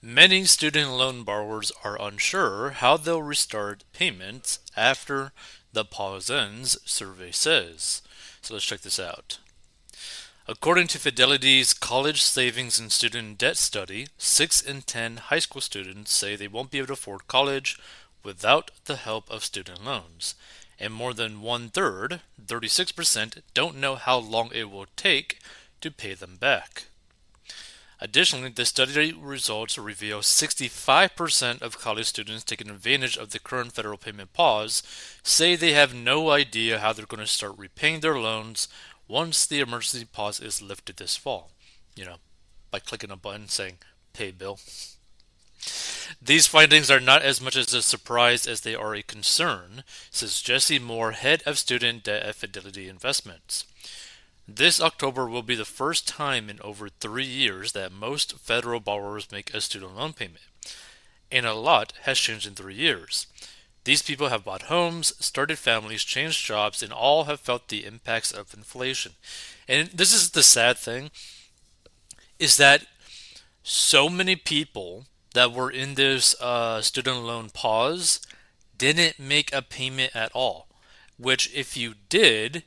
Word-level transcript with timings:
Many 0.00 0.44
student 0.44 0.92
loan 0.92 1.24
borrowers 1.24 1.72
are 1.82 2.00
unsure 2.00 2.70
how 2.70 2.96
they'll 2.96 3.20
restart 3.20 3.82
payments 3.92 4.60
after 4.76 5.32
the 5.72 5.84
pause 5.84 6.30
ends, 6.30 6.78
survey 6.84 7.32
says. 7.32 8.02
So 8.40 8.54
let's 8.54 8.64
check 8.64 8.82
this 8.82 9.00
out. 9.00 9.38
According 10.46 10.86
to 10.88 11.00
Fidelity's 11.00 11.74
College 11.74 12.22
Savings 12.22 12.78
and 12.78 12.92
Student 12.92 13.38
Debt 13.38 13.56
Study, 13.56 14.06
6 14.18 14.62
in 14.62 14.82
10 14.82 15.16
high 15.16 15.40
school 15.40 15.60
students 15.60 16.12
say 16.12 16.36
they 16.36 16.46
won't 16.46 16.70
be 16.70 16.78
able 16.78 16.86
to 16.86 16.92
afford 16.92 17.26
college 17.26 17.76
without 18.22 18.70
the 18.84 18.96
help 18.96 19.28
of 19.28 19.44
student 19.44 19.84
loans. 19.84 20.36
And 20.78 20.94
more 20.94 21.12
than 21.12 21.42
one 21.42 21.70
third, 21.70 22.20
36%, 22.40 23.42
don't 23.52 23.76
know 23.76 23.96
how 23.96 24.16
long 24.16 24.52
it 24.54 24.70
will 24.70 24.86
take 24.94 25.40
to 25.80 25.90
pay 25.90 26.14
them 26.14 26.36
back. 26.36 26.84
Additionally, 28.00 28.50
the 28.50 28.64
study 28.64 29.12
results 29.12 29.76
reveal 29.76 30.20
65% 30.20 31.62
of 31.62 31.78
college 31.78 32.06
students 32.06 32.44
taking 32.44 32.70
advantage 32.70 33.16
of 33.16 33.30
the 33.30 33.40
current 33.40 33.72
federal 33.72 33.98
payment 33.98 34.32
pause 34.32 34.82
say 35.24 35.56
they 35.56 35.72
have 35.72 35.94
no 35.94 36.30
idea 36.30 36.78
how 36.78 36.92
they're 36.92 37.06
going 37.06 37.20
to 37.20 37.26
start 37.26 37.58
repaying 37.58 38.00
their 38.00 38.18
loans 38.18 38.68
once 39.08 39.46
the 39.46 39.58
emergency 39.58 40.04
pause 40.04 40.38
is 40.38 40.62
lifted 40.62 40.96
this 40.96 41.16
fall. 41.16 41.50
You 41.96 42.04
know, 42.04 42.16
by 42.70 42.78
clicking 42.78 43.10
a 43.10 43.16
button 43.16 43.48
saying, 43.48 43.78
pay 44.12 44.30
bill. 44.30 44.60
These 46.22 46.46
findings 46.46 46.90
are 46.90 47.00
not 47.00 47.22
as 47.22 47.40
much 47.40 47.56
as 47.56 47.74
a 47.74 47.82
surprise 47.82 48.46
as 48.46 48.60
they 48.60 48.74
are 48.74 48.94
a 48.94 49.02
concern, 49.02 49.82
says 50.10 50.40
Jesse 50.40 50.78
Moore, 50.78 51.12
head 51.12 51.42
of 51.44 51.58
student 51.58 52.04
debt 52.04 52.22
at 52.22 52.36
Fidelity 52.36 52.88
Investments. 52.88 53.64
This 54.50 54.80
October 54.80 55.28
will 55.28 55.42
be 55.42 55.54
the 55.54 55.66
first 55.66 56.08
time 56.08 56.48
in 56.48 56.58
over 56.62 56.88
three 56.88 57.26
years 57.26 57.72
that 57.72 57.92
most 57.92 58.38
federal 58.38 58.80
borrowers 58.80 59.30
make 59.30 59.52
a 59.52 59.60
student 59.60 59.94
loan 59.94 60.14
payment. 60.14 60.44
And 61.30 61.44
a 61.44 61.52
lot 61.52 61.92
has 62.04 62.18
changed 62.18 62.46
in 62.46 62.54
three 62.54 62.74
years. 62.74 63.26
These 63.84 64.00
people 64.00 64.30
have 64.30 64.44
bought 64.44 64.62
homes, 64.62 65.12
started 65.22 65.58
families, 65.58 66.02
changed 66.02 66.46
jobs, 66.46 66.82
and 66.82 66.94
all 66.94 67.24
have 67.24 67.40
felt 67.40 67.68
the 67.68 67.84
impacts 67.84 68.32
of 68.32 68.54
inflation. 68.54 69.12
And 69.68 69.88
this 69.88 70.14
is 70.14 70.30
the 70.30 70.42
sad 70.42 70.78
thing 70.78 71.10
is 72.38 72.56
that 72.56 72.86
so 73.62 74.08
many 74.08 74.34
people 74.34 75.04
that 75.34 75.52
were 75.52 75.70
in 75.70 75.94
this 75.94 76.34
uh, 76.40 76.80
student 76.80 77.18
loan 77.18 77.50
pause 77.50 78.20
didn't 78.78 79.18
make 79.18 79.52
a 79.52 79.60
payment 79.60 80.16
at 80.16 80.32
all. 80.32 80.68
Which, 81.18 81.52
if 81.54 81.76
you 81.76 81.94
did 82.08 82.62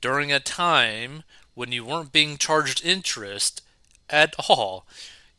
during 0.00 0.32
a 0.32 0.40
time 0.40 1.22
when 1.54 1.72
you 1.72 1.84
weren't 1.84 2.12
being 2.12 2.36
charged 2.36 2.84
interest 2.84 3.62
at 4.10 4.34
all, 4.48 4.86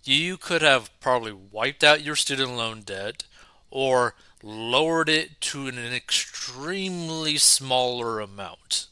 you 0.03 0.37
could 0.37 0.61
have 0.61 0.89
probably 0.99 1.31
wiped 1.31 1.83
out 1.83 2.03
your 2.03 2.15
student 2.15 2.51
loan 2.51 2.81
debt 2.81 3.23
or 3.69 4.15
lowered 4.43 5.09
it 5.09 5.39
to 5.41 5.67
an 5.67 5.77
extremely 5.77 7.37
smaller 7.37 8.19
amount. 8.19 8.87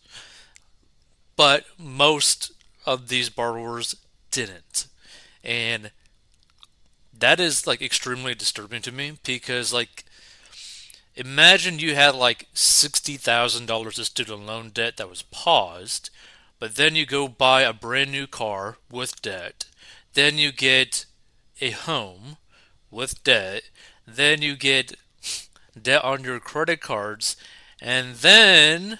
But 1.35 1.65
most 1.77 2.51
of 2.85 3.07
these 3.07 3.29
borrowers 3.29 3.95
didn't. 4.31 4.87
And 5.43 5.91
that 7.17 7.39
is 7.39 7.67
like 7.67 7.81
extremely 7.81 8.35
disturbing 8.35 8.81
to 8.83 8.91
me 8.91 9.13
because 9.23 9.73
like 9.73 10.04
imagine 11.15 11.79
you 11.79 11.95
had 11.95 12.15
like 12.15 12.47
$60,000 12.53 13.85
of 13.99 14.05
student 14.05 14.45
loan 14.45 14.69
debt 14.69 14.97
that 14.97 15.09
was 15.09 15.21
paused, 15.21 16.09
but 16.59 16.75
then 16.75 16.95
you 16.95 17.05
go 17.05 17.27
buy 17.27 17.61
a 17.61 17.73
brand 17.73 18.11
new 18.11 18.27
car 18.27 18.77
with 18.91 19.21
debt, 19.21 19.65
then 20.13 20.37
you 20.37 20.51
get 20.51 21.05
a 21.61 21.71
home 21.71 22.37
with 22.91 23.23
debt, 23.23 23.63
then 24.07 24.41
you 24.41 24.55
get 24.55 24.95
debt 25.81 26.03
on 26.03 26.23
your 26.23 26.39
credit 26.39 26.81
cards, 26.81 27.35
and 27.81 28.15
then 28.15 28.99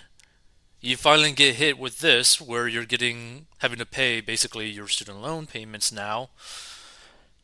you 0.82 0.96
finally 0.96 1.32
get 1.32 1.56
hit 1.56 1.80
with 1.80 2.00
this 2.00 2.40
where 2.40 2.68
you're 2.68 2.86
getting 2.86 3.48
having 3.60 3.80
to 3.80 3.86
pay 3.86 4.22
basically 4.22 4.70
your 4.70 4.88
student 4.88 5.22
loan 5.22 5.48
payments 5.48 5.92
now. 5.92 6.30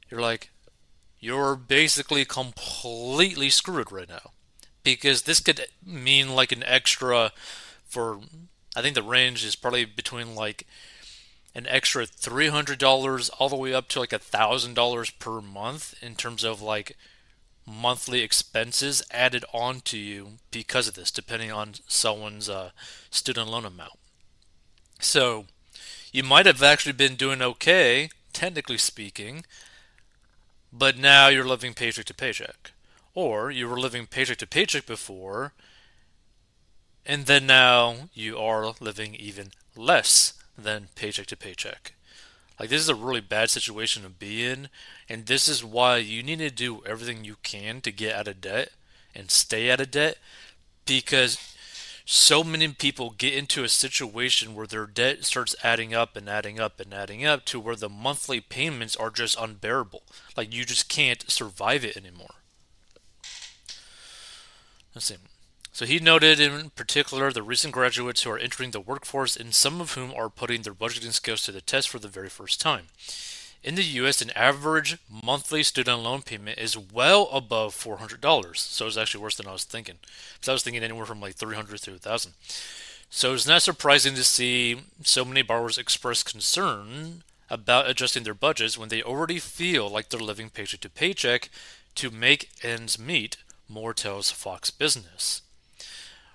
You're 0.09 0.21
like, 0.21 0.51
you're 1.19 1.55
basically 1.55 2.25
completely 2.25 3.49
screwed 3.49 3.91
right 3.91 4.09
now. 4.09 4.31
Because 4.83 5.23
this 5.23 5.39
could 5.39 5.67
mean 5.85 6.35
like 6.35 6.51
an 6.51 6.63
extra 6.63 7.31
for 7.85 8.19
I 8.75 8.81
think 8.81 8.95
the 8.95 9.03
range 9.03 9.43
is 9.43 9.55
probably 9.55 9.85
between 9.85 10.33
like 10.33 10.65
an 11.53 11.67
extra 11.67 12.05
$300 12.05 13.29
all 13.37 13.49
the 13.49 13.55
way 13.57 13.73
up 13.73 13.89
to 13.89 13.99
like 13.99 14.13
a 14.13 14.19
$1,000 14.19 15.19
per 15.19 15.41
month 15.41 15.93
in 16.01 16.15
terms 16.15 16.43
of 16.43 16.61
like 16.61 16.95
monthly 17.65 18.21
expenses 18.21 19.03
added 19.11 19.43
on 19.53 19.81
to 19.81 19.97
you 19.97 20.33
because 20.49 20.87
of 20.87 20.95
this, 20.95 21.11
depending 21.11 21.51
on 21.51 21.73
someone's 21.87 22.49
uh, 22.49 22.71
student 23.09 23.49
loan 23.49 23.65
amount. 23.65 23.99
So 24.99 25.45
you 26.13 26.23
might 26.23 26.45
have 26.45 26.63
actually 26.63 26.93
been 26.93 27.15
doing 27.15 27.41
okay, 27.41 28.09
technically 28.33 28.77
speaking, 28.77 29.43
but 30.71 30.97
now 30.97 31.27
you're 31.27 31.45
living 31.45 31.73
paycheck 31.73 32.05
to 32.05 32.13
paycheck. 32.13 32.71
Or 33.13 33.51
you 33.51 33.67
were 33.67 33.79
living 33.79 34.07
paycheck 34.07 34.37
to 34.37 34.47
paycheck 34.47 34.85
before, 34.85 35.53
and 37.05 37.25
then 37.25 37.45
now 37.45 38.09
you 38.13 38.37
are 38.37 38.73
living 38.79 39.15
even 39.15 39.51
less 39.75 40.33
than 40.57 40.87
paycheck 40.95 41.25
to 41.27 41.37
paycheck. 41.37 41.93
Like 42.59 42.69
this 42.69 42.81
is 42.81 42.89
a 42.89 42.95
really 42.95 43.21
bad 43.21 43.49
situation 43.49 44.03
to 44.03 44.09
be 44.09 44.45
in, 44.45 44.69
and 45.09 45.25
this 45.25 45.47
is 45.47 45.63
why 45.63 45.97
you 45.97 46.21
need 46.23 46.39
to 46.39 46.51
do 46.51 46.83
everything 46.85 47.25
you 47.25 47.37
can 47.43 47.81
to 47.81 47.91
get 47.91 48.15
out 48.15 48.27
of 48.27 48.39
debt 48.39 48.69
and 49.15 49.31
stay 49.31 49.71
out 49.71 49.81
of 49.81 49.91
debt 49.91 50.17
because 50.85 51.37
so 52.05 52.43
many 52.43 52.67
people 52.69 53.15
get 53.17 53.33
into 53.33 53.63
a 53.63 53.69
situation 53.69 54.53
where 54.53 54.67
their 54.67 54.85
debt 54.85 55.25
starts 55.25 55.55
adding 55.63 55.93
up 55.93 56.15
and 56.15 56.29
adding 56.29 56.59
up 56.59 56.79
and 56.79 56.93
adding 56.93 57.25
up 57.25 57.45
to 57.45 57.59
where 57.59 57.75
the 57.75 57.89
monthly 57.89 58.39
payments 58.39 58.95
are 58.95 59.09
just 59.09 59.39
unbearable. 59.39 60.03
Like 60.35 60.53
you 60.53 60.65
just 60.65 60.89
can't 60.89 61.29
survive 61.29 61.85
it 61.85 61.97
anymore. 61.97 62.40
Let's 64.93 65.05
see. 65.05 65.15
So 65.73 65.85
he 65.85 65.99
noted 65.99 66.39
in 66.39 66.69
particular 66.71 67.31
the 67.31 67.43
recent 67.43 67.73
graduates 67.73 68.23
who 68.23 68.31
are 68.31 68.37
entering 68.37 68.71
the 68.71 68.81
workforce 68.81 69.37
and 69.37 69.55
some 69.55 69.79
of 69.79 69.93
whom 69.93 70.13
are 70.13 70.29
putting 70.29 70.63
their 70.63 70.73
budgeting 70.73 71.13
skills 71.13 71.43
to 71.43 71.51
the 71.51 71.61
test 71.61 71.89
for 71.89 71.99
the 71.99 72.09
very 72.09 72.29
first 72.29 72.59
time. 72.59 72.87
In 73.63 73.75
the 73.75 73.83
US, 73.83 74.21
an 74.21 74.31
average 74.31 74.97
monthly 75.09 75.63
student 75.63 76.01
loan 76.01 76.23
payment 76.23 76.57
is 76.57 76.77
well 76.77 77.29
above 77.31 77.73
$400. 77.73 78.57
So 78.57 78.87
it's 78.87 78.97
actually 78.97 79.23
worse 79.23 79.35
than 79.35 79.47
I 79.47 79.53
was 79.53 79.63
thinking. 79.63 79.99
Because 80.33 80.49
I 80.49 80.53
was 80.53 80.63
thinking 80.63 80.83
anywhere 80.83 81.05
from 81.05 81.21
like 81.21 81.35
300 81.35 81.79
to 81.83 81.91
1000 81.91 82.33
So 83.09 83.33
it's 83.33 83.47
not 83.47 83.61
surprising 83.61 84.15
to 84.15 84.23
see 84.23 84.81
so 85.03 85.23
many 85.23 85.41
borrowers 85.41 85.77
express 85.77 86.23
concern 86.23 87.23
about 87.49 87.89
adjusting 87.89 88.23
their 88.23 88.33
budgets 88.33 88.77
when 88.77 88.89
they 88.89 89.03
already 89.03 89.37
feel 89.37 89.89
like 89.89 90.09
they're 90.09 90.19
living 90.19 90.49
paycheck 90.49 90.79
to 90.81 90.89
paycheck 90.89 91.49
to 91.95 92.09
make 92.09 92.49
ends 92.63 92.97
meet, 92.97 93.37
Moore 93.71 93.93
tells 93.93 94.31
Fox 94.31 94.69
Business. 94.69 95.41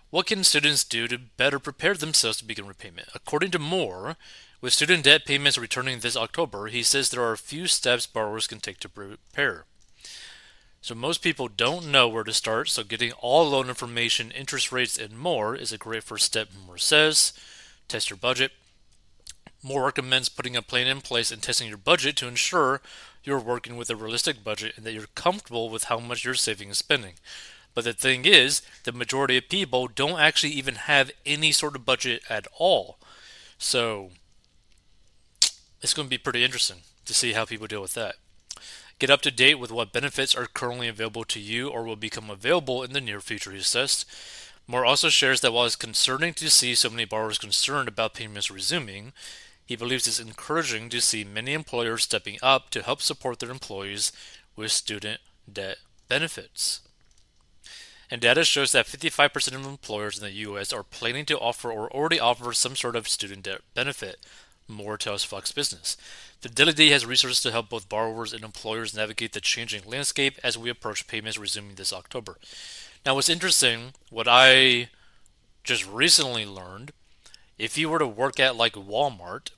What 0.08 0.26
can 0.26 0.42
students 0.42 0.84
do 0.84 1.06
to 1.08 1.18
better 1.18 1.58
prepare 1.58 1.94
themselves 1.94 2.38
to 2.38 2.44
begin 2.44 2.66
repayment? 2.66 3.08
According 3.14 3.50
to 3.50 3.58
Moore, 3.58 4.16
with 4.62 4.72
student 4.72 5.04
debt 5.04 5.26
payments 5.26 5.58
returning 5.58 5.98
this 5.98 6.16
October, 6.16 6.68
he 6.68 6.82
says 6.82 7.10
there 7.10 7.22
are 7.22 7.32
a 7.32 7.38
few 7.38 7.66
steps 7.66 8.06
borrowers 8.06 8.46
can 8.46 8.60
take 8.60 8.80
to 8.80 8.88
prepare. 8.88 9.66
So 10.80 10.94
most 10.94 11.18
people 11.18 11.48
don't 11.48 11.90
know 11.90 12.08
where 12.08 12.24
to 12.24 12.32
start, 12.32 12.70
so 12.70 12.82
getting 12.84 13.12
all 13.12 13.50
loan 13.50 13.68
information, 13.68 14.30
interest 14.30 14.72
rates, 14.72 14.96
and 14.96 15.18
more 15.18 15.54
is 15.54 15.72
a 15.72 15.78
great 15.78 16.04
first 16.04 16.24
step, 16.24 16.48
Moore 16.64 16.78
says. 16.78 17.34
Test 17.88 18.08
your 18.08 18.16
budget. 18.16 18.52
Moore 19.62 19.84
recommends 19.84 20.28
putting 20.28 20.56
a 20.56 20.62
plan 20.62 20.86
in 20.86 21.00
place 21.00 21.30
and 21.30 21.42
testing 21.42 21.68
your 21.68 21.76
budget 21.76 22.16
to 22.16 22.28
ensure 22.28 22.80
you're 23.26 23.40
working 23.40 23.76
with 23.76 23.90
a 23.90 23.96
realistic 23.96 24.44
budget 24.44 24.74
and 24.76 24.86
that 24.86 24.92
you're 24.92 25.06
comfortable 25.14 25.68
with 25.68 25.84
how 25.84 25.98
much 25.98 26.24
you're 26.24 26.34
saving 26.34 26.68
and 26.68 26.76
spending. 26.76 27.14
But 27.74 27.84
the 27.84 27.92
thing 27.92 28.24
is, 28.24 28.62
the 28.84 28.92
majority 28.92 29.36
of 29.36 29.48
people 29.48 29.88
don't 29.88 30.18
actually 30.18 30.52
even 30.52 30.76
have 30.76 31.10
any 31.26 31.52
sort 31.52 31.76
of 31.76 31.84
budget 31.84 32.22
at 32.30 32.46
all. 32.58 32.98
So 33.58 34.10
it's 35.82 35.92
going 35.92 36.06
to 36.06 36.10
be 36.10 36.18
pretty 36.18 36.44
interesting 36.44 36.78
to 37.04 37.14
see 37.14 37.32
how 37.32 37.44
people 37.44 37.66
deal 37.66 37.82
with 37.82 37.94
that. 37.94 38.14
Get 38.98 39.10
up 39.10 39.20
to 39.22 39.30
date 39.30 39.58
with 39.58 39.70
what 39.70 39.92
benefits 39.92 40.34
are 40.34 40.46
currently 40.46 40.88
available 40.88 41.24
to 41.24 41.38
you 41.38 41.68
or 41.68 41.84
will 41.84 41.96
become 41.96 42.30
available 42.30 42.82
in 42.82 42.94
the 42.94 43.00
near 43.00 43.20
future, 43.20 43.52
he 43.52 43.60
says. 43.60 44.06
Moore 44.66 44.86
also 44.86 45.10
shares 45.10 45.42
that 45.42 45.52
while 45.52 45.66
it's 45.66 45.76
concerning 45.76 46.32
to 46.34 46.50
see 46.50 46.74
so 46.74 46.88
many 46.88 47.04
borrowers 47.04 47.38
concerned 47.38 47.88
about 47.88 48.14
payments 48.14 48.50
resuming, 48.50 49.12
he 49.66 49.76
believes 49.76 50.06
it's 50.06 50.20
encouraging 50.20 50.88
to 50.88 51.00
see 51.00 51.24
many 51.24 51.52
employers 51.52 52.04
stepping 52.04 52.38
up 52.40 52.70
to 52.70 52.82
help 52.82 53.02
support 53.02 53.40
their 53.40 53.50
employees 53.50 54.12
with 54.54 54.70
student 54.70 55.20
debt 55.52 55.78
benefits. 56.08 56.80
And 58.08 58.20
data 58.20 58.44
shows 58.44 58.70
that 58.72 58.86
55% 58.86 59.54
of 59.54 59.66
employers 59.66 60.18
in 60.18 60.24
the 60.24 60.32
US 60.48 60.72
are 60.72 60.84
planning 60.84 61.24
to 61.26 61.38
offer 61.38 61.72
or 61.72 61.92
already 61.92 62.20
offer 62.20 62.52
some 62.52 62.76
sort 62.76 62.94
of 62.94 63.08
student 63.08 63.42
debt 63.42 63.62
benefit, 63.74 64.18
Moore 64.68 64.96
to 64.98 65.18
Flex 65.18 65.50
business. 65.50 65.96
Fidelity 66.40 66.90
has 66.90 67.04
resources 67.04 67.42
to 67.42 67.50
help 67.50 67.68
both 67.68 67.88
borrowers 67.88 68.32
and 68.32 68.44
employers 68.44 68.96
navigate 68.96 69.32
the 69.32 69.40
changing 69.40 69.82
landscape 69.84 70.38
as 70.44 70.56
we 70.56 70.70
approach 70.70 71.08
payments 71.08 71.38
resuming 71.38 71.74
this 71.74 71.92
October. 71.92 72.36
Now, 73.04 73.14
what's 73.14 73.28
interesting, 73.28 73.94
what 74.10 74.28
I 74.28 74.90
just 75.64 75.88
recently 75.88 76.46
learned, 76.46 76.92
if 77.58 77.76
you 77.78 77.88
were 77.88 77.98
to 77.98 78.06
work 78.06 78.38
at 78.38 78.56
like 78.56 78.74
Walmart, 78.74 79.50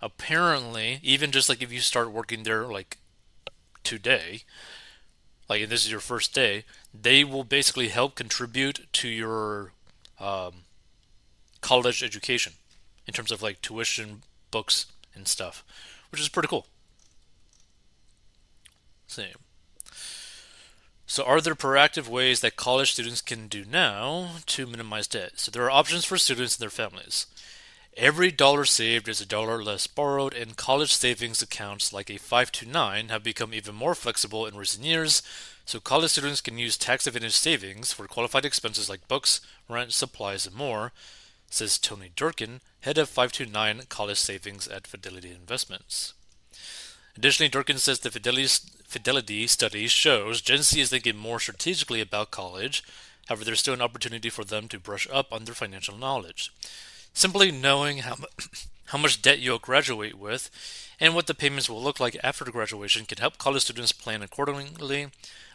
apparently, 0.00 1.00
even 1.02 1.30
just 1.30 1.48
like 1.48 1.62
if 1.62 1.72
you 1.72 1.80
start 1.80 2.12
working 2.12 2.42
there 2.42 2.64
like 2.66 2.98
today, 3.82 4.42
like 5.48 5.68
this 5.68 5.84
is 5.84 5.90
your 5.90 6.00
first 6.00 6.34
day, 6.34 6.64
they 6.92 7.24
will 7.24 7.44
basically 7.44 7.88
help 7.88 8.14
contribute 8.14 8.86
to 8.92 9.08
your 9.08 9.72
um, 10.18 10.64
college 11.60 12.02
education 12.02 12.54
in 13.06 13.12
terms 13.12 13.30
of 13.30 13.42
like 13.42 13.60
tuition, 13.60 14.22
books, 14.50 14.86
and 15.14 15.28
stuff 15.28 15.64
which 16.14 16.20
is 16.20 16.28
pretty 16.28 16.46
cool. 16.46 16.64
Same. 19.08 19.34
So, 21.14 21.22
are 21.22 21.40
there 21.40 21.54
proactive 21.54 22.08
ways 22.08 22.40
that 22.40 22.56
college 22.56 22.94
students 22.94 23.20
can 23.20 23.46
do 23.46 23.64
now 23.64 24.30
to 24.46 24.66
minimize 24.66 25.06
debt? 25.06 25.34
So, 25.36 25.52
there 25.52 25.62
are 25.62 25.70
options 25.70 26.04
for 26.04 26.18
students 26.18 26.56
and 26.56 26.62
their 26.64 26.70
families. 26.70 27.28
Every 27.96 28.32
dollar 28.32 28.64
saved 28.64 29.06
is 29.06 29.20
a 29.20 29.24
dollar 29.24 29.62
less 29.62 29.86
borrowed, 29.86 30.34
and 30.34 30.56
college 30.56 30.92
savings 30.92 31.40
accounts 31.40 31.92
like 31.92 32.10
a 32.10 32.18
529 32.18 33.10
have 33.10 33.22
become 33.22 33.54
even 33.54 33.76
more 33.76 33.94
flexible 33.94 34.44
in 34.44 34.56
recent 34.56 34.84
years. 34.84 35.22
So, 35.64 35.78
college 35.78 36.10
students 36.10 36.40
can 36.40 36.58
use 36.58 36.76
tax 36.76 37.06
advantage 37.06 37.36
savings 37.36 37.92
for 37.92 38.08
qualified 38.08 38.44
expenses 38.44 38.88
like 38.88 39.06
books, 39.06 39.40
rent, 39.68 39.92
supplies, 39.92 40.46
and 40.46 40.56
more 40.56 40.90
says 41.48 41.78
Tony 41.78 42.10
Durkin, 42.16 42.60
head 42.80 42.98
of 42.98 43.08
529 43.08 43.86
College 43.88 44.18
Savings 44.18 44.66
at 44.66 44.88
Fidelity 44.88 45.30
Investments. 45.30 46.14
Additionally, 47.16 47.48
Durkin 47.48 47.78
says 47.78 48.00
the 48.00 48.10
Fidelity, 48.10 48.48
Fidelity 48.94 49.48
study 49.48 49.88
shows 49.88 50.40
Gen 50.40 50.62
Z 50.62 50.80
is 50.80 50.90
thinking 50.90 51.16
more 51.16 51.40
strategically 51.40 52.00
about 52.00 52.30
college. 52.30 52.84
However, 53.26 53.44
there's 53.44 53.58
still 53.58 53.74
an 53.74 53.82
opportunity 53.82 54.30
for 54.30 54.44
them 54.44 54.68
to 54.68 54.78
brush 54.78 55.08
up 55.12 55.32
on 55.32 55.46
their 55.46 55.54
financial 55.56 55.98
knowledge. 55.98 56.52
Simply 57.12 57.50
knowing 57.50 57.98
how, 57.98 58.14
how 58.86 58.98
much 58.98 59.20
debt 59.20 59.40
you'll 59.40 59.58
graduate 59.58 60.16
with 60.16 60.48
and 61.00 61.12
what 61.12 61.26
the 61.26 61.34
payments 61.34 61.68
will 61.68 61.82
look 61.82 61.98
like 61.98 62.16
after 62.22 62.44
graduation 62.44 63.04
can 63.04 63.18
help 63.18 63.36
college 63.36 63.62
students 63.62 63.90
plan 63.90 64.22
accordingly 64.22 65.08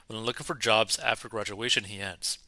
when 0.07 0.19
looking 0.19 0.43
for 0.43 0.55
jobs 0.55 0.99
after 0.99 1.29
graduation, 1.29 1.85
he 1.85 2.01
adds. 2.01 2.39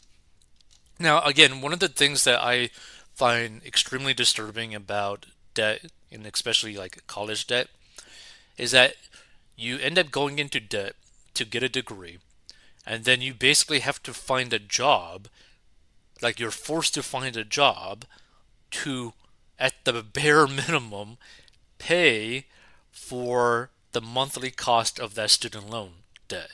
Now, 0.99 1.21
again, 1.21 1.61
one 1.61 1.71
of 1.71 1.79
the 1.79 1.87
things 1.87 2.25
that 2.25 2.43
I 2.43 2.69
find 3.15 3.63
extremely 3.65 4.13
disturbing 4.13 4.75
about 4.75 5.27
debt, 5.53 5.85
and 6.11 6.25
especially 6.25 6.75
like 6.75 7.07
college 7.07 7.47
debt, 7.47 7.69
is 8.57 8.71
that 8.71 8.95
you 9.61 9.77
end 9.77 9.97
up 9.97 10.11
going 10.11 10.39
into 10.39 10.59
debt 10.59 10.95
to 11.33 11.45
get 11.45 11.63
a 11.63 11.69
degree, 11.69 12.17
and 12.85 13.03
then 13.05 13.21
you 13.21 13.33
basically 13.33 13.79
have 13.79 14.01
to 14.03 14.13
find 14.13 14.53
a 14.53 14.59
job, 14.59 15.27
like 16.21 16.39
you're 16.39 16.51
forced 16.51 16.93
to 16.95 17.03
find 17.03 17.37
a 17.37 17.43
job 17.43 18.05
to, 18.71 19.13
at 19.59 19.73
the 19.83 20.03
bare 20.03 20.47
minimum, 20.67 21.17
pay 21.77 22.45
for 22.91 23.69
the 23.91 24.01
monthly 24.01 24.51
cost 24.51 24.99
of 24.99 25.15
that 25.15 25.29
student 25.29 25.69
loan 25.69 25.91
debt. 26.27 26.51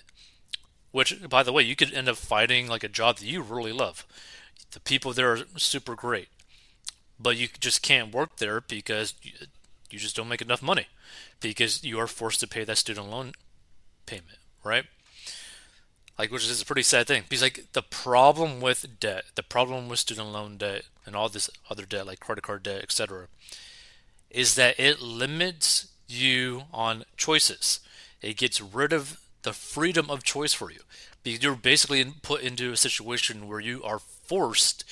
Which, 0.92 1.28
by 1.30 1.44
the 1.44 1.54
way, 1.54 1.64
you 1.64 1.76
could 1.76 1.94
end 1.94 2.10
up 2.10 2.18
finding 2.18 2.68
like 2.68 2.84
a 2.84 2.90
job 2.90 3.18
that 3.18 3.26
you 3.26 3.42
really 3.42 3.74
love. 3.74 4.06
The 4.72 4.80
people 4.80 5.14
there 5.14 5.32
are 5.32 5.40
super 5.58 5.96
great 5.96 6.30
but 7.20 7.38
you 7.38 7.48
just 7.60 7.82
can't 7.82 8.14
work 8.14 8.38
there 8.38 8.62
because 8.62 9.14
you, 9.92 10.00
just 10.00 10.16
don't 10.16 10.30
make 10.30 10.42
enough 10.42 10.62
money 10.62 10.88
because 11.40 11.84
you 11.84 12.00
are 12.00 12.08
forced 12.08 12.40
to 12.42 12.48
pay 12.48 12.64
that 12.64 12.78
student 12.78 13.10
loan 13.10 13.34
payment, 14.06 14.40
right? 14.64 14.86
Like, 16.18 16.32
which 16.32 16.50
is 16.50 16.62
a 16.62 16.66
pretty 16.66 16.82
sad 16.84 17.08
thing 17.08 17.24
because, 17.30 17.44
like, 17.44 17.66
the 17.74 17.84
problem 17.84 18.60
with 18.60 19.00
debt, 19.00 19.26
the 19.36 19.44
problem 19.44 19.88
with 19.88 20.00
student 20.00 20.30
loan 20.30 20.58
debt 20.58 20.84
and 21.06 21.16
all 21.16 21.30
this 21.30 21.50
other 21.70 21.86
debt, 21.86 22.08
like 22.08 22.20
credit 22.20 22.44
card 22.44 22.64
debt, 22.64 22.82
etc., 22.82 23.28
is 24.30 24.56
that 24.56 24.80
it 24.80 25.02
limits 25.02 25.90
you 26.08 26.64
on 26.74 27.04
choices. 27.16 27.80
It 28.22 28.38
gets 28.38 28.60
rid 28.60 28.94
of 28.94 29.20
the 29.44 29.54
freedom 29.54 30.10
of 30.10 30.24
choice 30.24 30.54
for 30.54 30.72
you 30.72 30.80
because 31.24 31.44
you're 31.44 31.56
basically 31.56 32.04
put 32.22 32.42
into 32.42 32.72
a 32.72 32.78
situation 32.78 33.48
where 33.48 33.60
you 33.60 33.84
are 33.84 34.00
forced 34.00 34.84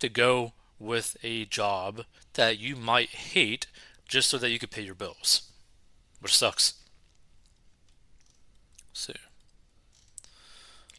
to 0.00 0.08
go 0.08 0.52
with 0.78 1.16
a 1.22 1.44
job 1.44 2.04
that 2.34 2.58
you 2.58 2.74
might 2.74 3.10
hate 3.10 3.66
just 4.10 4.28
so 4.28 4.36
that 4.38 4.50
you 4.50 4.58
could 4.58 4.72
pay 4.72 4.82
your 4.82 4.94
bills, 4.94 5.42
which 6.20 6.36
sucks. 6.36 6.74
Let's 8.90 9.06
see. 9.06 9.14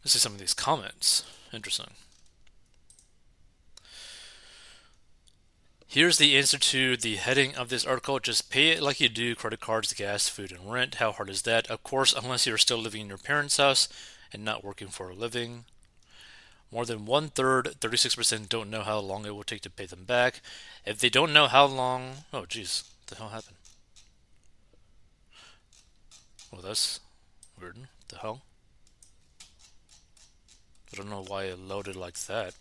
Let's 0.01 0.13
see 0.13 0.19
some 0.19 0.33
of 0.33 0.39
these 0.39 0.53
comments. 0.53 1.25
Interesting. 1.53 1.91
Here's 5.85 6.17
the 6.17 6.37
answer 6.37 6.57
to 6.57 6.95
the 6.95 7.17
heading 7.17 7.53
of 7.53 7.67
this 7.67 7.85
article. 7.85 8.17
Just 8.19 8.49
pay 8.49 8.69
it 8.69 8.81
like 8.81 9.01
you 9.01 9.09
do 9.09 9.35
credit 9.35 9.59
cards, 9.59 9.91
gas, 9.91 10.29
food, 10.29 10.53
and 10.53 10.71
rent. 10.71 10.95
How 10.95 11.11
hard 11.11 11.29
is 11.29 11.41
that? 11.41 11.69
Of 11.69 11.83
course, 11.83 12.13
unless 12.13 12.47
you're 12.47 12.57
still 12.57 12.77
living 12.77 13.01
in 13.01 13.07
your 13.09 13.17
parents' 13.17 13.57
house 13.57 13.89
and 14.31 14.45
not 14.45 14.63
working 14.63 14.87
for 14.87 15.09
a 15.09 15.13
living. 15.13 15.65
More 16.71 16.85
than 16.85 17.05
one 17.05 17.27
third, 17.27 17.75
36%, 17.81 18.47
don't 18.47 18.69
know 18.69 18.83
how 18.83 18.99
long 18.99 19.25
it 19.25 19.35
will 19.35 19.43
take 19.43 19.59
to 19.63 19.69
pay 19.69 19.85
them 19.85 20.05
back. 20.05 20.39
If 20.85 20.99
they 20.99 21.09
don't 21.09 21.33
know 21.33 21.47
how 21.47 21.65
long. 21.65 22.23
Oh, 22.31 22.43
jeez. 22.43 22.83
What 23.11 23.17
the 23.17 23.23
hell 23.23 23.33
happened? 23.33 23.57
Well, 26.49 26.61
that's 26.61 27.01
weird. 27.59 27.75
What 27.77 27.87
the 28.07 28.17
hell? 28.19 28.41
I 30.93 30.95
don't 30.95 31.09
know 31.09 31.25
why 31.27 31.43
it 31.43 31.59
loaded 31.59 31.97
like 31.97 32.17
that. 32.27 32.53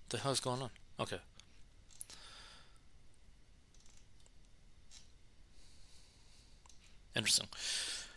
What 0.00 0.08
the 0.08 0.18
hell's 0.20 0.40
going 0.40 0.62
on? 0.62 0.70
Okay. 0.98 1.18
Interesting. 7.14 7.48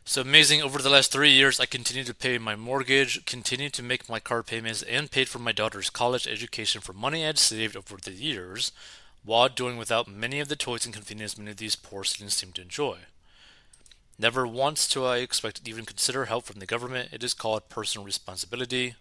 So 0.04 0.22
amazing. 0.22 0.62
Over 0.62 0.82
the 0.82 0.90
last 0.90 1.12
three 1.12 1.32
years, 1.32 1.60
I 1.60 1.66
continued 1.66 2.08
to 2.08 2.14
pay 2.14 2.38
my 2.38 2.56
mortgage, 2.56 3.26
continued 3.26 3.74
to 3.74 3.84
make 3.84 4.10
my 4.10 4.20
car 4.20 4.44
payments, 4.44 4.82
and 4.84 5.12
paid 5.12 5.30
for 5.30 5.40
my 5.40 5.52
daughter's 5.52 5.90
college 5.90 6.28
education 6.28 6.82
for 6.82 6.92
money 6.92 7.24
I 7.24 7.28
had 7.28 7.38
saved 7.38 7.78
over 7.78 7.98
the 7.98 8.12
years, 8.12 8.72
while 9.24 9.48
doing 9.48 9.78
without 9.78 10.08
many 10.08 10.40
of 10.40 10.50
the 10.50 10.56
toys 10.56 10.86
and 10.86 10.94
conveniences 10.94 11.38
many 11.38 11.52
of 11.52 11.58
these 11.58 11.76
poor 11.76 12.04
students 12.04 12.36
seem 12.36 12.52
to 12.54 12.62
enjoy. 12.62 12.98
Never 14.18 14.46
once 14.46 14.88
do 14.88 15.06
I 15.06 15.18
expect 15.18 15.64
to 15.64 15.70
even 15.70 15.86
consider 15.86 16.26
help 16.26 16.46
from 16.46 16.60
the 16.60 16.66
government. 16.66 17.10
It 17.14 17.24
is 17.24 17.34
called 17.34 17.70
personal 17.70 18.06
responsibility. 18.06 18.96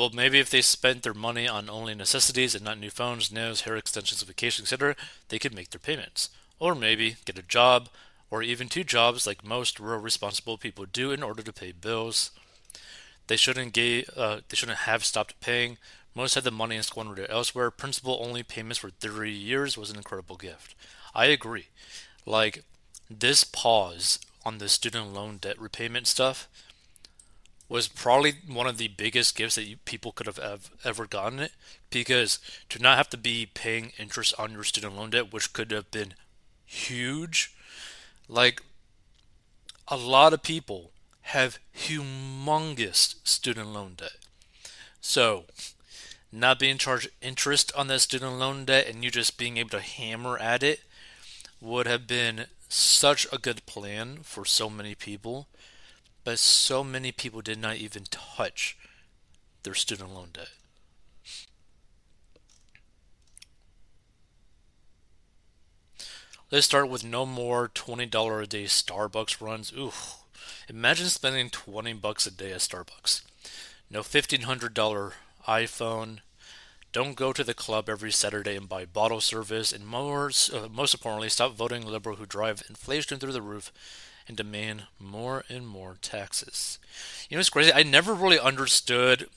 Well, 0.00 0.08
maybe 0.14 0.38
if 0.38 0.48
they 0.48 0.62
spent 0.62 1.02
their 1.02 1.12
money 1.12 1.46
on 1.46 1.68
only 1.68 1.94
necessities 1.94 2.54
and 2.54 2.64
not 2.64 2.78
new 2.78 2.88
phones, 2.88 3.30
nails, 3.30 3.60
hair 3.60 3.76
extensions, 3.76 4.22
vacation, 4.22 4.62
etc., 4.62 4.96
they 5.28 5.38
could 5.38 5.54
make 5.54 5.68
their 5.68 5.78
payments. 5.78 6.30
Or 6.58 6.74
maybe 6.74 7.16
get 7.26 7.38
a 7.38 7.42
job, 7.42 7.90
or 8.30 8.42
even 8.42 8.70
two 8.70 8.82
jobs 8.82 9.26
like 9.26 9.44
most 9.44 9.78
rural 9.78 10.00
responsible 10.00 10.56
people 10.56 10.86
do 10.90 11.12
in 11.12 11.22
order 11.22 11.42
to 11.42 11.52
pay 11.52 11.72
bills. 11.72 12.30
They 13.26 13.36
shouldn't, 13.36 13.74
ga- 13.74 14.06
uh, 14.16 14.40
they 14.48 14.56
shouldn't 14.56 14.78
have 14.78 15.04
stopped 15.04 15.38
paying. 15.42 15.76
Most 16.14 16.34
had 16.34 16.44
the 16.44 16.50
money 16.50 16.76
and 16.76 16.84
squandered 16.86 17.18
it 17.18 17.30
elsewhere. 17.30 17.70
Principal 17.70 18.22
only 18.24 18.42
payments 18.42 18.78
for 18.78 18.88
30 18.88 19.30
years 19.30 19.76
was 19.76 19.90
an 19.90 19.98
incredible 19.98 20.36
gift. 20.38 20.74
I 21.14 21.26
agree. 21.26 21.66
Like, 22.24 22.64
this 23.10 23.44
pause 23.44 24.18
on 24.46 24.56
the 24.56 24.70
student 24.70 25.12
loan 25.12 25.36
debt 25.36 25.60
repayment 25.60 26.06
stuff 26.06 26.48
was 27.70 27.86
probably 27.86 28.34
one 28.48 28.66
of 28.66 28.78
the 28.78 28.88
biggest 28.88 29.36
gifts 29.36 29.54
that 29.54 29.62
you, 29.62 29.76
people 29.84 30.10
could 30.10 30.26
have 30.26 30.70
ever 30.84 31.06
gotten 31.06 31.38
it 31.38 31.52
because 31.88 32.40
to 32.68 32.80
not 32.80 32.98
have 32.98 33.08
to 33.08 33.16
be 33.16 33.46
paying 33.46 33.92
interest 33.96 34.34
on 34.38 34.52
your 34.52 34.64
student 34.64 34.96
loan 34.96 35.10
debt 35.10 35.32
which 35.32 35.52
could 35.52 35.70
have 35.70 35.90
been 35.92 36.12
huge 36.66 37.54
like 38.28 38.60
a 39.86 39.96
lot 39.96 40.32
of 40.32 40.42
people 40.42 40.90
have 41.22 41.60
humongous 41.76 43.14
student 43.22 43.68
loan 43.68 43.94
debt. 43.96 44.16
So 45.00 45.44
not 46.32 46.58
being 46.58 46.76
charged 46.76 47.08
interest 47.22 47.72
on 47.76 47.86
that 47.86 48.00
student 48.00 48.32
loan 48.32 48.64
debt 48.64 48.88
and 48.88 49.04
you 49.04 49.10
just 49.10 49.38
being 49.38 49.56
able 49.56 49.70
to 49.70 49.80
hammer 49.80 50.38
at 50.38 50.64
it 50.64 50.80
would 51.60 51.86
have 51.86 52.06
been 52.06 52.46
such 52.68 53.26
a 53.32 53.38
good 53.38 53.64
plan 53.66 54.18
for 54.22 54.44
so 54.44 54.68
many 54.68 54.94
people 54.94 55.46
but 56.30 56.38
so 56.38 56.84
many 56.84 57.10
people 57.10 57.40
did 57.40 57.58
not 57.58 57.74
even 57.74 58.04
touch 58.08 58.78
their 59.64 59.74
student 59.74 60.14
loan 60.14 60.28
debt. 60.32 60.50
Let's 66.52 66.66
start 66.66 66.88
with 66.88 67.02
no 67.02 67.26
more 67.26 67.68
$20 67.68 68.42
a 68.42 68.46
day 68.46 68.64
Starbucks 68.66 69.40
runs. 69.40 69.72
Ooh. 69.76 69.90
Imagine 70.68 71.06
spending 71.06 71.50
20 71.50 71.94
bucks 71.94 72.28
a 72.28 72.30
day 72.30 72.52
at 72.52 72.60
Starbucks. 72.60 73.22
No 73.90 74.02
$1,500 74.02 75.12
iPhone. 75.48 76.18
Don't 76.92 77.16
go 77.16 77.32
to 77.32 77.42
the 77.42 77.54
club 77.54 77.88
every 77.88 78.12
Saturday 78.12 78.54
and 78.54 78.68
buy 78.68 78.84
bottle 78.84 79.20
service. 79.20 79.72
And 79.72 79.84
more, 79.84 80.30
uh, 80.52 80.68
most 80.70 80.94
importantly, 80.94 81.28
stop 81.28 81.56
voting 81.56 81.84
liberal 81.84 82.14
who 82.14 82.26
drive 82.26 82.62
inflation 82.68 83.18
through 83.18 83.32
the 83.32 83.42
roof 83.42 83.72
and 84.30 84.36
demand 84.36 84.84
more 85.00 85.42
and 85.48 85.66
more 85.66 85.96
taxes. 86.00 86.78
You 87.28 87.36
know, 87.36 87.40
it's 87.40 87.50
crazy. 87.50 87.72
I 87.72 87.82
never 87.82 88.14
really 88.14 88.38
understood 88.38 89.28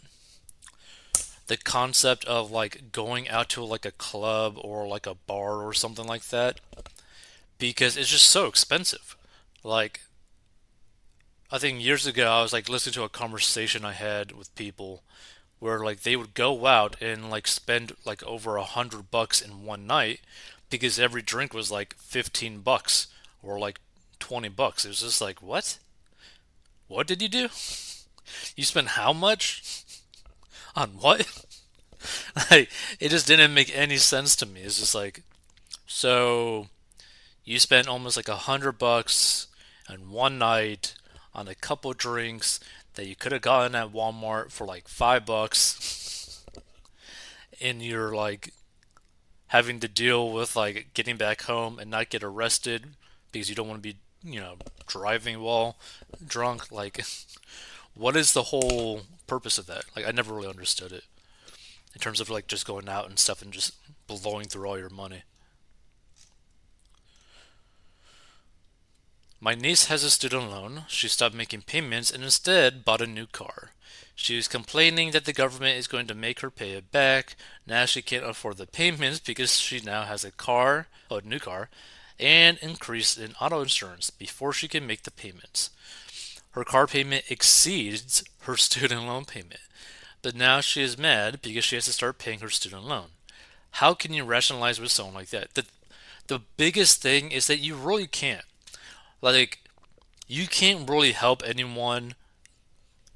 the 1.47 1.57
concept 1.57 2.23
of 2.25 2.51
like 2.51 2.91
going 2.91 3.27
out 3.27 3.50
to 3.50 3.63
like 3.63 3.85
a 3.85 3.91
club 3.91 4.55
or 4.62 4.88
like 4.88 5.07
a 5.07 5.15
bar 5.15 5.63
or 5.63 5.73
something 5.73 6.05
like 6.05 6.25
that 6.25 6.59
because 7.57 7.97
it's 7.97 8.12
just 8.12 8.29
so 8.29 8.45
expensive. 8.45 9.17
Like 9.63 10.01
I 11.51 11.57
think 11.57 11.81
years 11.81 12.05
ago 12.05 12.27
I 12.31 12.43
was 12.43 12.53
like 12.53 12.69
listening 12.69 12.93
to 12.93 13.03
a 13.03 13.09
conversation 13.09 13.83
I 13.83 13.93
had 13.93 14.31
with 14.33 14.53
people 14.53 15.01
where 15.57 15.79
like 15.79 16.01
they 16.01 16.15
would 16.15 16.35
go 16.35 16.67
out 16.67 17.01
and 17.01 17.31
like 17.31 17.47
spend 17.47 17.93
like 18.05 18.21
over 18.23 18.57
a 18.57 18.63
hundred 18.63 19.09
bucks 19.09 19.41
in 19.41 19.65
one 19.65 19.88
night 19.88 20.19
because 20.69 21.00
every 21.00 21.23
drink 21.23 21.51
was 21.51 21.71
like 21.71 21.95
15 21.95 22.59
bucks 22.59 23.07
or 23.41 23.57
like 23.57 23.79
20 24.23 24.47
bucks. 24.47 24.85
It 24.85 24.87
was 24.87 25.01
just 25.01 25.19
like, 25.19 25.41
what? 25.41 25.79
What 26.87 27.07
did 27.07 27.21
you 27.21 27.27
do? 27.29 27.49
You 28.55 28.63
spent 28.63 28.87
how 28.87 29.11
much? 29.11 29.83
On 30.77 30.91
what? 30.91 31.27
like, 32.49 32.69
it 33.01 33.09
just 33.09 33.27
didn't 33.27 33.53
make 33.53 33.77
any 33.77 33.97
sense 33.97 34.33
to 34.37 34.45
me. 34.45 34.61
It's 34.61 34.79
just 34.79 34.95
like, 34.95 35.23
so 35.85 36.67
you 37.43 37.59
spent 37.59 37.89
almost 37.89 38.15
like 38.15 38.29
a 38.29 38.47
hundred 38.47 38.77
bucks 38.77 39.47
on 39.89 40.09
one 40.09 40.37
night 40.37 40.95
on 41.35 41.49
a 41.49 41.53
couple 41.53 41.91
drinks 41.91 42.61
that 42.93 43.07
you 43.07 43.15
could 43.15 43.33
have 43.33 43.41
gotten 43.41 43.75
at 43.75 43.91
Walmart 43.91 44.49
for 44.51 44.65
like 44.65 44.87
five 44.87 45.25
bucks, 45.25 46.45
and 47.61 47.81
you're 47.83 48.15
like 48.15 48.53
having 49.47 49.81
to 49.81 49.87
deal 49.89 50.31
with 50.31 50.55
like 50.55 50.91
getting 50.93 51.17
back 51.17 51.43
home 51.43 51.77
and 51.77 51.91
not 51.91 52.09
get 52.09 52.23
arrested 52.23 52.85
because 53.31 53.49
you 53.49 53.55
don't 53.55 53.67
want 53.67 53.83
to 53.83 53.93
be, 53.93 53.97
you 54.23 54.39
know, 54.39 54.55
driving 54.87 55.39
while 55.41 55.77
drunk. 56.25 56.71
Like, 56.71 57.03
what 57.93 58.15
is 58.15 58.33
the 58.33 58.43
whole 58.43 59.01
purpose 59.27 59.57
of 59.57 59.67
that? 59.67 59.85
Like, 59.95 60.07
I 60.07 60.11
never 60.11 60.33
really 60.33 60.49
understood 60.49 60.91
it 60.91 61.03
in 61.93 62.01
terms 62.01 62.19
of 62.19 62.29
like 62.29 62.47
just 62.47 62.65
going 62.65 62.89
out 62.89 63.07
and 63.07 63.19
stuff 63.19 63.41
and 63.41 63.53
just 63.53 63.75
blowing 64.07 64.47
through 64.47 64.67
all 64.67 64.79
your 64.79 64.89
money. 64.89 65.23
My 69.39 69.55
niece 69.55 69.87
has 69.87 70.03
a 70.03 70.09
student 70.09 70.49
loan. 70.49 70.83
She 70.87 71.09
stopped 71.09 71.35
making 71.35 71.63
payments 71.63 72.11
and 72.11 72.23
instead 72.23 72.85
bought 72.85 73.01
a 73.01 73.07
new 73.07 73.27
car. 73.27 73.71
She 74.15 74.37
is 74.37 74.47
complaining 74.47 75.11
that 75.11 75.25
the 75.25 75.33
government 75.33 75.77
is 75.77 75.87
going 75.87 76.07
to 76.07 76.15
make 76.15 76.39
her 76.39 76.49
pay 76.49 76.71
it 76.71 76.91
back. 76.91 77.35
Now 77.67 77.85
she 77.85 78.01
can't 78.01 78.23
afford 78.23 78.57
the 78.57 78.67
payments 78.67 79.19
because 79.19 79.59
she 79.59 79.81
now 79.81 80.03
has 80.03 80.23
a 80.23 80.31
car, 80.31 80.87
a 81.11 81.19
new 81.21 81.39
car, 81.39 81.69
and 82.20 82.58
increase 82.60 83.17
in 83.17 83.34
auto 83.39 83.62
insurance 83.62 84.10
before 84.10 84.53
she 84.53 84.67
can 84.67 84.88
make 84.88 85.03
the 85.03 85.12
payments. 85.12 85.70
Her 86.51 86.63
car 86.63 86.88
payment 86.88 87.25
exceeds 87.29 88.24
her 88.41 88.58
student 88.58 89.03
loan 89.03 89.25
payment, 89.25 89.62
but 90.22 90.36
now 90.36 90.62
she 90.62 90.82
is 90.82 90.98
mad 90.98 91.41
because 91.41 91.63
she 91.63 91.75
has 91.75 91.86
to 91.86 91.93
start 91.93 92.17
paying 92.20 92.39
her 92.39 92.50
student 92.50 92.86
loan. 92.86 93.08
How 93.77 93.93
can 93.93 94.13
you 94.13 94.24
rationalize 94.24 94.79
with 94.79 94.91
someone 94.91 95.15
like 95.15 95.29
that? 95.29 95.55
The 95.55 95.65
the 96.27 96.39
biggest 96.55 97.01
thing 97.01 97.32
is 97.32 97.48
that 97.48 97.60
you 97.60 97.75
really 97.75 98.08
can't. 98.08 98.46
Like 99.22 99.60
you 100.27 100.48
can't 100.48 100.89
really 100.89 101.12
help 101.12 101.43
anyone 101.46 102.13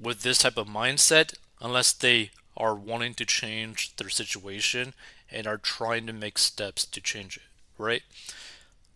with 0.00 0.22
this 0.22 0.38
type 0.38 0.56
of 0.56 0.68
mindset 0.68 1.34
unless 1.60 1.92
they 1.92 2.30
are 2.56 2.74
wanting 2.74 3.14
to 3.14 3.24
change 3.24 3.94
their 3.96 4.08
situation 4.08 4.94
and 5.30 5.46
are 5.46 5.58
trying 5.58 6.06
to 6.06 6.12
make 6.12 6.38
steps 6.38 6.84
to 6.84 7.00
change 7.00 7.36
it, 7.36 7.42
right? 7.76 8.02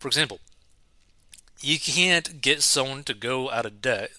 For 0.03 0.09
example, 0.09 0.41
you 1.61 1.79
can't 1.79 2.41
get 2.41 2.61
someone 2.61 3.05
to 3.05 3.13
go 3.13 3.49
out 3.49 3.65
of 3.65 3.81
debt, 3.81 4.11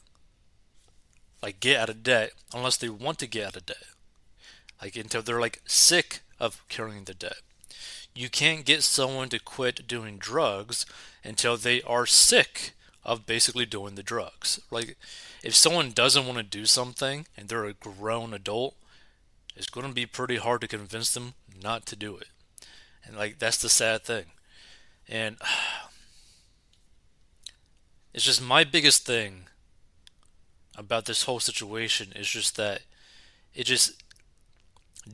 like 1.43 1.61
get 1.61 1.79
out 1.79 1.91
of 1.91 2.03
debt, 2.03 2.33
unless 2.55 2.79
they 2.79 2.89
want 2.89 3.19
to 3.19 3.27
get 3.27 3.49
out 3.49 3.57
of 3.57 3.67
debt. 3.67 3.85
Like 4.81 4.97
until 4.97 5.21
they're 5.21 5.43
like 5.43 5.61
sick 5.67 6.21
of 6.41 6.67
carrying 6.71 7.05
the 7.05 7.13
debt. 7.13 7.43
You 8.15 8.31
can't 8.31 8.65
get 8.65 8.83
someone 8.83 9.29
to 9.29 9.39
quit 9.39 9.87
doing 9.87 10.17
drugs 10.17 10.87
until 11.23 11.59
they 11.59 11.83
are 11.83 12.07
sick 12.07 12.73
of 13.05 13.27
basically 13.27 13.67
doing 13.67 13.95
the 13.95 14.03
drugs. 14.03 14.59
Like 14.71 14.97
if 15.43 15.55
someone 15.55 15.91
doesn't 15.91 16.25
want 16.25 16.39
to 16.39 16.45
do 16.45 16.65
something 16.65 17.27
and 17.37 17.51
they're 17.51 17.67
a 17.67 17.75
grown 17.75 18.33
adult, 18.33 18.75
it's 19.55 19.69
going 19.69 19.87
to 19.87 19.93
be 19.93 20.07
pretty 20.07 20.37
hard 20.37 20.63
to 20.63 20.67
convince 20.67 21.13
them 21.13 21.35
not 21.63 21.85
to 21.85 21.95
do 21.95 22.17
it. 22.17 22.29
And 23.05 23.19
like 23.19 23.39
that's 23.39 23.61
the 23.61 23.69
sad 23.69 24.03
thing. 24.05 24.25
And 25.09 25.37
it's 28.15 28.25
just 28.25 28.41
my 28.41 28.63
biggest 28.63 29.05
thing 29.05 29.47
about 30.77 31.05
this 31.05 31.25
whole 31.25 31.41
situation 31.41 32.13
is 32.15 32.29
just 32.29 32.57
that 32.57 32.83
it 33.55 33.65
just 33.65 34.03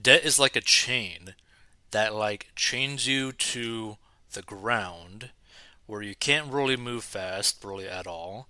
debt 0.03 0.25
is 0.25 0.39
like 0.39 0.55
a 0.55 0.61
chain 0.61 1.35
that 1.91 2.15
like 2.15 2.49
chains 2.55 3.07
you 3.07 3.33
to 3.33 3.97
the 4.33 4.43
ground 4.43 5.31
where 5.87 6.03
you 6.03 6.15
can't 6.15 6.53
really 6.53 6.77
move 6.77 7.03
fast 7.03 7.65
really 7.65 7.89
at 7.89 8.07
all. 8.07 8.47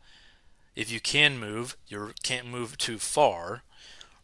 If 0.76 0.90
you 0.90 1.00
can 1.00 1.38
move, 1.38 1.76
you 1.88 2.12
can't 2.22 2.46
move 2.46 2.76
too 2.76 2.98
far, 2.98 3.62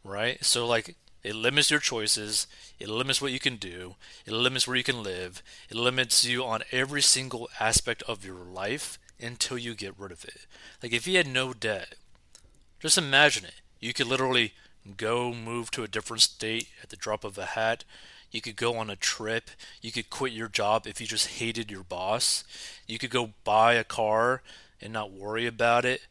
right? 0.05 0.45
So 0.45 0.67
like 0.67 0.97
it 1.23 1.35
limits 1.35 1.71
your 1.71 1.81
choices. 1.81 2.47
It 2.79 2.89
limits 2.89 3.23
what 3.23 3.33
you 3.33 3.41
can 3.41 3.57
do. 3.57 3.95
It 4.27 4.33
limits 4.33 4.67
where 4.67 4.77
you 4.77 4.85
can 4.85 5.03
live. 5.03 5.43
It 5.71 5.77
limits 5.77 6.25
you 6.25 6.45
on 6.45 6.63
every 6.73 7.03
single 7.03 7.49
aspect 7.61 8.03
of 8.05 8.25
your 8.25 8.37
life 8.37 8.99
until 9.21 9.59
you 9.59 9.75
get 9.75 9.99
rid 9.99 10.13
of 10.13 10.25
it. 10.25 10.47
Like 10.83 10.93
if 10.93 11.07
you 11.07 11.17
had 11.17 11.27
no 11.27 11.53
debt, 11.53 11.95
just 12.81 12.99
imagine 12.99 13.45
it. 13.45 13.61
You 13.81 13.93
could 13.93 14.07
literally 14.07 14.53
go 14.97 15.33
move 15.33 15.71
to 15.73 15.83
a 15.83 15.89
different 15.89 16.23
state 16.23 16.69
at 16.83 16.91
the 16.91 16.97
drop 16.97 17.25
of 17.25 17.39
a 17.39 17.47
hat. 17.47 17.85
You 18.31 18.41
could 18.41 18.57
go 18.57 18.77
on 18.77 18.91
a 18.91 18.97
trip. 18.97 19.51
You 19.81 19.93
could 19.93 20.11
quit 20.11 20.33
your 20.33 20.49
job 20.49 20.87
if 20.87 21.01
you 21.01 21.07
just 21.07 21.39
hated 21.39 21.71
your 21.71 21.85
boss. 21.85 22.45
You 22.87 22.99
could 22.99 23.11
go 23.11 23.31
buy 23.45 23.75
a 23.75 23.85
car 23.85 24.43
and 24.81 24.93
not 24.93 25.13
worry 25.13 25.47
about 25.47 25.85
it 25.85 26.03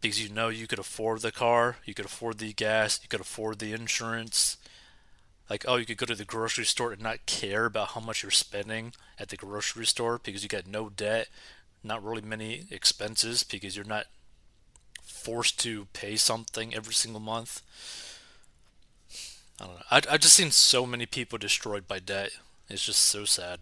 because 0.00 0.22
you 0.22 0.32
know 0.32 0.48
you 0.48 0.66
could 0.66 0.78
afford 0.78 1.22
the 1.22 1.32
car, 1.32 1.76
you 1.84 1.94
could 1.94 2.04
afford 2.04 2.38
the 2.38 2.52
gas, 2.52 3.00
you 3.02 3.08
could 3.08 3.20
afford 3.20 3.58
the 3.58 3.72
insurance. 3.72 4.56
Like, 5.48 5.64
oh, 5.66 5.76
you 5.76 5.86
could 5.86 5.96
go 5.96 6.06
to 6.06 6.14
the 6.14 6.24
grocery 6.24 6.64
store 6.64 6.92
and 6.92 7.02
not 7.02 7.26
care 7.26 7.66
about 7.66 7.88
how 7.88 8.00
much 8.00 8.22
you're 8.22 8.30
spending 8.30 8.92
at 9.18 9.28
the 9.28 9.36
grocery 9.36 9.86
store 9.86 10.20
because 10.22 10.42
you 10.42 10.48
got 10.48 10.66
no 10.66 10.88
debt, 10.88 11.28
not 11.86 12.04
really 12.04 12.22
many 12.22 12.66
expenses 12.70 13.42
because 13.42 13.76
you're 13.76 13.84
not 13.84 14.06
forced 15.02 15.58
to 15.60 15.86
pay 15.92 16.16
something 16.16 16.74
every 16.74 16.94
single 16.94 17.20
month. 17.20 17.62
I 19.60 19.64
don't 19.64 19.74
know. 19.74 19.82
I 19.90 20.02
I 20.14 20.16
just 20.18 20.34
seen 20.34 20.50
so 20.50 20.86
many 20.86 21.06
people 21.06 21.38
destroyed 21.38 21.88
by 21.88 21.98
debt. 21.98 22.30
It's 22.68 22.84
just 22.84 23.02
so 23.02 23.24
sad. 23.24 23.60